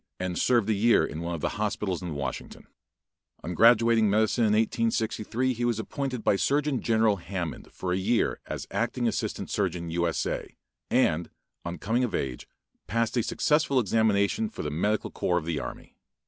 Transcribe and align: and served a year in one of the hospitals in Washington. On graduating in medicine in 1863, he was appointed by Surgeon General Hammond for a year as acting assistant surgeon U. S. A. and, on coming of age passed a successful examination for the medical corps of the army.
and 0.19 0.35
served 0.39 0.67
a 0.67 0.73
year 0.73 1.05
in 1.05 1.21
one 1.21 1.35
of 1.35 1.41
the 1.41 1.57
hospitals 1.61 2.01
in 2.01 2.15
Washington. 2.15 2.65
On 3.43 3.53
graduating 3.53 4.05
in 4.05 4.09
medicine 4.09 4.45
in 4.45 4.53
1863, 4.53 5.53
he 5.53 5.63
was 5.63 5.77
appointed 5.77 6.23
by 6.23 6.37
Surgeon 6.37 6.81
General 6.81 7.17
Hammond 7.17 7.71
for 7.71 7.93
a 7.93 7.97
year 7.97 8.39
as 8.47 8.65
acting 8.71 9.07
assistant 9.07 9.51
surgeon 9.51 9.91
U. 9.91 10.07
S. 10.07 10.25
A. 10.25 10.55
and, 10.89 11.29
on 11.63 11.77
coming 11.77 12.03
of 12.03 12.15
age 12.15 12.47
passed 12.87 13.15
a 13.15 13.21
successful 13.21 13.79
examination 13.79 14.49
for 14.49 14.63
the 14.63 14.71
medical 14.71 15.11
corps 15.11 15.37
of 15.37 15.45
the 15.45 15.59
army. 15.59 15.95